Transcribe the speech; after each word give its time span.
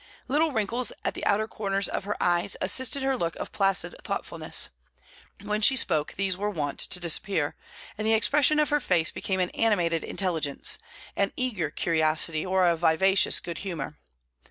Little 0.27 0.51
wrinkles 0.51 0.91
at 1.05 1.13
the 1.13 1.23
outer 1.27 1.47
corners 1.47 1.87
of 1.87 2.05
her 2.05 2.17
eyes 2.19 2.57
assisted 2.59 3.03
her 3.03 3.15
look 3.15 3.35
of 3.35 3.51
placid 3.51 3.93
thoughtfulness; 4.03 4.69
when 5.43 5.61
she 5.61 5.75
spoke, 5.75 6.13
these 6.13 6.35
were 6.35 6.49
wont 6.49 6.79
to 6.79 6.99
disappear, 6.99 7.55
and 7.99 8.07
the 8.07 8.13
expression 8.15 8.57
of 8.59 8.69
her 8.69 8.79
face 8.79 9.11
became 9.11 9.39
an 9.39 9.51
animated 9.51 10.03
intelligence, 10.03 10.79
an 11.15 11.31
eager 11.37 11.69
curiosity, 11.69 12.43
or 12.43 12.65
a 12.67 12.75
vivacious 12.75 13.39
good 13.39 13.59
humour. 13.59 13.99